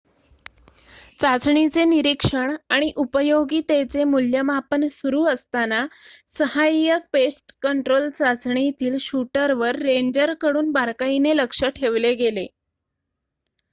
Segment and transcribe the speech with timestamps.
[1.19, 5.85] चाचणीचे निरीक्षण आणि उपयोगीतेचे मूल्यमापन सुरू असताना
[6.29, 12.47] सहाय्यक पेस्टकंट्रोल चाचणीतील शूटरवर रेंजरकडून बारकाईने लक्ष ठेवले गेले